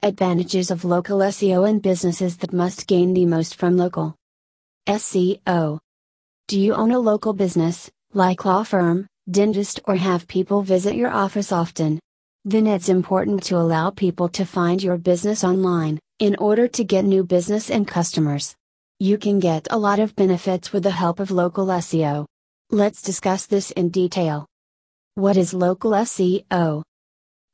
[0.00, 4.14] Advantages of local SEO and businesses that must gain the most from local
[4.86, 5.80] SEO.
[6.46, 11.10] Do you own a local business, like law firm, dentist, or have people visit your
[11.10, 11.98] office often?
[12.44, 17.04] Then it's important to allow people to find your business online, in order to get
[17.04, 18.54] new business and customers.
[19.00, 22.24] You can get a lot of benefits with the help of local SEO.
[22.70, 24.46] Let's discuss this in detail.
[25.16, 26.84] What is local SEO?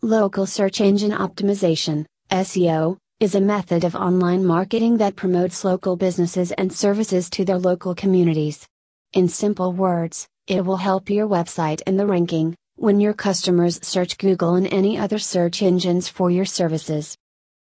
[0.03, 2.05] Local Search Engine Optimization
[2.35, 7.61] SEO, is a method of online marketing that promotes local businesses and services to their
[7.61, 8.67] local communities.
[9.13, 14.19] In simple words, it will help your website in the ranking, when your customers search
[14.19, 17.17] Google and any other search engines for your services.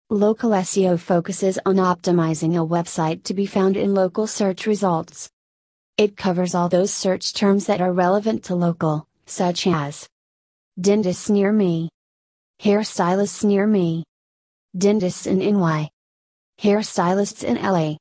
[0.09, 5.29] Local SEO focuses on optimizing a website to be found in local search results.
[5.97, 10.09] It covers all those search terms that are relevant to local, such as
[10.77, 11.87] dentists near me,
[12.61, 14.03] hairstylists near me,
[14.77, 15.89] dentists in NY,
[16.61, 17.95] hairstylists in LA.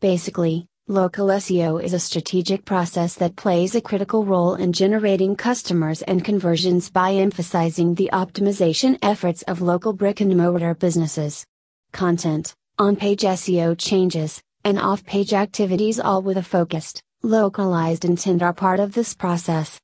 [0.00, 6.02] Basically, local SEO is a strategic process that plays a critical role in generating customers
[6.02, 11.46] and conversions by emphasizing the optimization efforts of local brick and mortar businesses.
[11.92, 18.42] Content, on page SEO changes, and off page activities, all with a focused, localized intent,
[18.42, 19.78] are part of this process.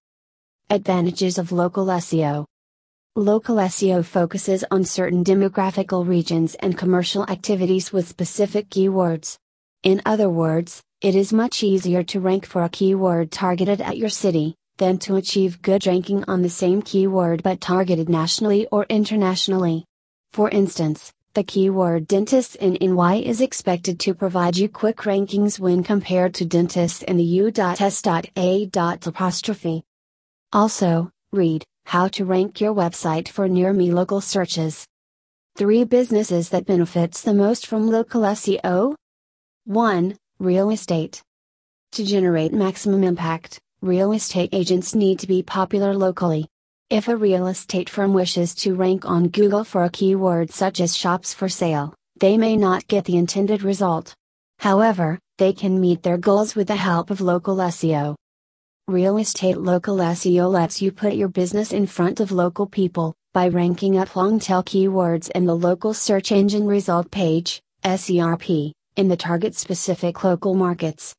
[0.70, 2.46] Advantages of local SEO
[3.16, 9.36] Local SEO focuses on certain demographical regions and commercial activities with specific keywords.
[9.82, 14.10] In other words, it is much easier to rank for a keyword targeted at your
[14.10, 19.84] city, than to achieve good ranking on the same keyword but targeted nationally or internationally.
[20.32, 25.82] For instance, the keyword dentist in NY is expected to provide you quick rankings when
[25.82, 27.74] compared to dentists in the U.S.A.
[30.52, 34.86] Also, read how to rank your website for near me local searches.
[35.56, 38.94] 3 businesses that benefits the most from local SEO.
[39.64, 40.16] 1.
[40.38, 41.22] Real estate.
[41.92, 46.46] To generate maximum impact, real estate agents need to be popular locally.
[46.88, 50.96] If a real estate firm wishes to rank on Google for a keyword such as
[50.96, 54.14] shops for sale, they may not get the intended result.
[54.58, 58.14] However, they can meet their goals with the help of local SEO.
[58.88, 63.48] Real estate local SEO lets you put your business in front of local people, by
[63.48, 69.16] ranking up long tail keywords in the local search engine result page, SERP, in the
[69.16, 71.14] target specific local markets.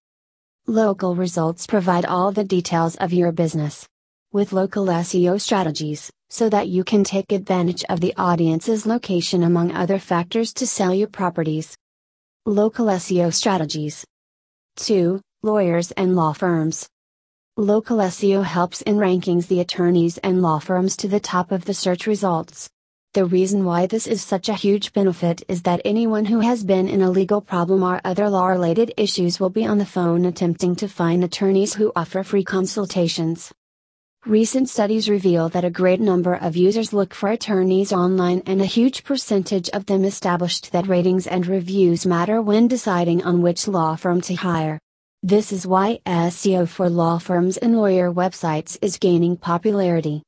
[0.67, 3.87] Local results provide all the details of your business.
[4.33, 9.71] With local SEO strategies, so that you can take advantage of the audience's location among
[9.71, 11.75] other factors to sell your properties.
[12.45, 14.05] Local SEO strategies.
[14.77, 15.21] 2.
[15.43, 16.87] Lawyers and law firms.
[17.57, 21.73] Local SEO helps in rankings the attorneys and law firms to the top of the
[21.73, 22.69] search results.
[23.13, 26.87] The reason why this is such a huge benefit is that anyone who has been
[26.87, 30.77] in a legal problem or other law related issues will be on the phone attempting
[30.77, 33.51] to find attorneys who offer free consultations.
[34.25, 38.65] Recent studies reveal that a great number of users look for attorneys online and a
[38.65, 43.97] huge percentage of them established that ratings and reviews matter when deciding on which law
[43.97, 44.79] firm to hire.
[45.23, 50.23] This is why SEO for law firms and lawyer websites is gaining popularity.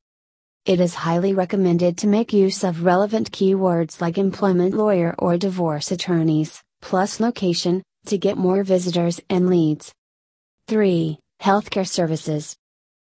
[0.66, 5.90] It is highly recommended to make use of relevant keywords like employment lawyer or divorce
[5.90, 9.92] attorneys, plus location, to get more visitors and leads.
[10.68, 11.18] 3.
[11.42, 12.54] Healthcare services.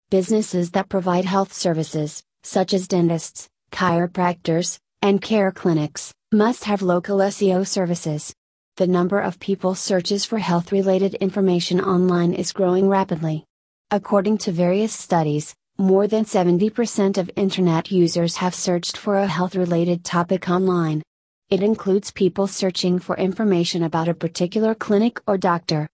[0.09, 7.19] Businesses that provide health services, such as dentists, chiropractors, and care clinics, must have local
[7.19, 8.33] SEO services
[8.79, 13.43] the number of people searches for health related information online is growing rapidly.
[13.91, 19.57] According to various studies, more than 70% of Internet users have searched for a health
[19.57, 21.03] related topic online.
[21.49, 25.89] It includes people searching for information about a particular clinic or doctor.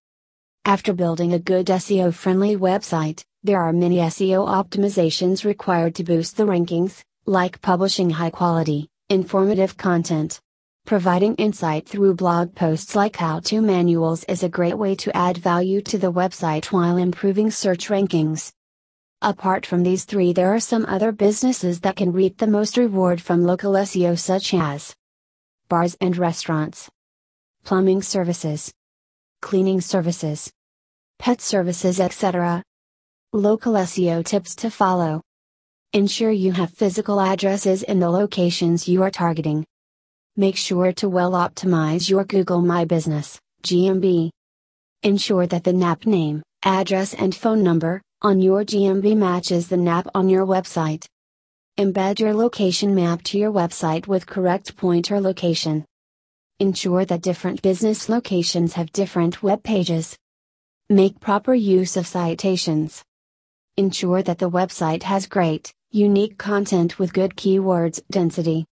[0.63, 6.37] After building a good SEO friendly website, there are many SEO optimizations required to boost
[6.37, 10.39] the rankings, like publishing high quality, informative content.
[10.85, 15.35] Providing insight through blog posts like how to manuals is a great way to add
[15.35, 18.53] value to the website while improving search rankings.
[19.19, 23.19] Apart from these three, there are some other businesses that can reap the most reward
[23.19, 24.95] from local SEO, such as
[25.69, 26.87] bars and restaurants,
[27.63, 28.71] plumbing services,
[29.41, 30.51] cleaning services,
[31.17, 32.61] pet services, etc.
[33.33, 35.23] Local SEO tips to follow.
[35.93, 39.65] Ensure you have physical addresses in the locations you are targeting.
[40.37, 44.31] Make sure to well optimize your Google My Business, GMB.
[45.01, 50.07] Ensure that the NAP name, address, and phone number on your GMB matches the NAP
[50.13, 51.05] on your website.
[51.77, 55.85] Embed your location map to your website with correct pointer location.
[56.59, 60.17] Ensure that different business locations have different web pages.
[60.89, 63.01] Make proper use of citations.
[63.77, 68.65] Ensure that the website has great, unique content with good keywords density.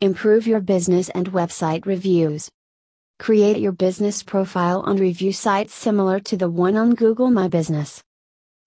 [0.00, 2.48] Improve your business and website reviews.
[3.18, 8.00] Create your business profile on review sites similar to the one on Google My Business.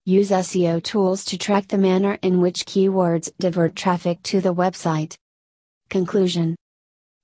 [0.04, 5.14] Use SEO tools to track the manner in which keywords divert traffic to the website.
[5.88, 6.54] Conclusion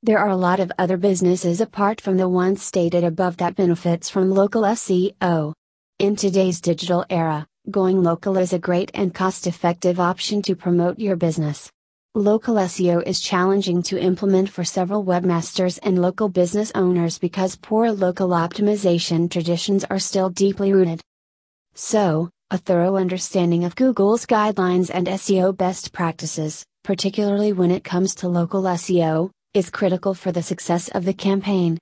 [0.03, 4.09] There are a lot of other businesses apart from the ones stated above that benefits
[4.09, 5.53] from local SEO.
[5.99, 10.99] In today's digital era, going local is a great and cost effective option to promote
[10.99, 11.71] your business.
[12.19, 17.93] Local SEO is challenging to implement for several webmasters and local business owners because poor
[17.93, 21.01] local optimization traditions are still deeply rooted.
[21.77, 28.17] So, a thorough understanding of Google's guidelines and SEO best practices, particularly when it comes
[28.17, 31.79] to local SEO, is critical for the success of the campaign.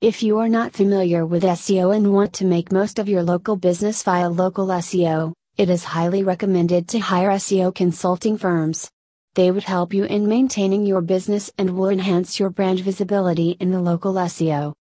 [0.00, 3.54] If you are not familiar with SEO and want to make most of your local
[3.54, 8.90] business via local SEO, it is highly recommended to hire SEO consulting firms.
[9.34, 13.70] They would help you in maintaining your business and will enhance your brand visibility in
[13.70, 14.74] the local SEO.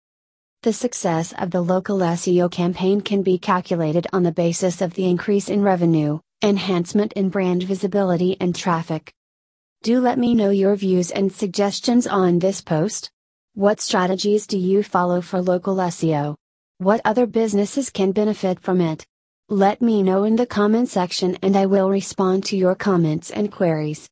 [0.64, 5.06] The success of the local SEO campaign can be calculated on the basis of the
[5.06, 9.14] increase in revenue, enhancement in brand visibility, and traffic.
[9.84, 13.12] Do let me know your views and suggestions on this post.
[13.54, 16.36] What strategies do you follow for local SEO?
[16.80, 19.06] What other businesses can benefit from it?
[19.48, 23.52] Let me know in the comment section and I will respond to your comments and
[23.52, 24.08] queries.